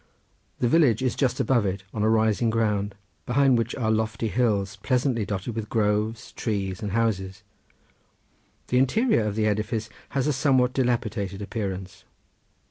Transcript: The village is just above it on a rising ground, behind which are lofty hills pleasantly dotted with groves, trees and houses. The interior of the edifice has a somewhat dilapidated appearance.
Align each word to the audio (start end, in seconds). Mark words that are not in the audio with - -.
The 0.57 0.67
village 0.67 1.03
is 1.03 1.15
just 1.15 1.39
above 1.39 1.63
it 1.63 1.83
on 1.93 2.01
a 2.01 2.09
rising 2.09 2.49
ground, 2.49 2.95
behind 3.27 3.55
which 3.55 3.75
are 3.75 3.91
lofty 3.91 4.29
hills 4.29 4.77
pleasantly 4.77 5.27
dotted 5.27 5.53
with 5.55 5.69
groves, 5.69 6.31
trees 6.31 6.81
and 6.81 6.93
houses. 6.93 7.43
The 8.69 8.79
interior 8.79 9.21
of 9.25 9.35
the 9.35 9.45
edifice 9.45 9.89
has 10.17 10.25
a 10.25 10.33
somewhat 10.33 10.73
dilapidated 10.73 11.39
appearance. 11.39 12.03